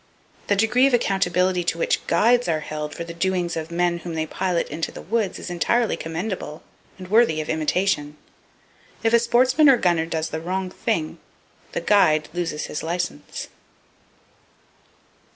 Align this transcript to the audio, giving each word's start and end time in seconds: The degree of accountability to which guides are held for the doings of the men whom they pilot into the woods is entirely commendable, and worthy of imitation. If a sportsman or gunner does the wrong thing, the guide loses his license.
The 0.47 0.55
degree 0.55 0.87
of 0.87 0.95
accountability 0.95 1.63
to 1.65 1.77
which 1.77 2.07
guides 2.07 2.47
are 2.47 2.61
held 2.61 2.95
for 2.95 3.03
the 3.03 3.13
doings 3.13 3.55
of 3.55 3.67
the 3.67 3.75
men 3.75 3.99
whom 3.99 4.15
they 4.15 4.25
pilot 4.25 4.67
into 4.69 4.91
the 4.91 5.03
woods 5.03 5.37
is 5.37 5.51
entirely 5.51 5.95
commendable, 5.95 6.63
and 6.97 7.07
worthy 7.07 7.39
of 7.39 7.49
imitation. 7.49 8.17
If 9.03 9.13
a 9.13 9.19
sportsman 9.19 9.69
or 9.69 9.77
gunner 9.77 10.07
does 10.07 10.29
the 10.31 10.41
wrong 10.41 10.71
thing, 10.71 11.19
the 11.73 11.81
guide 11.81 12.29
loses 12.33 12.65
his 12.65 12.81
license. 12.81 13.49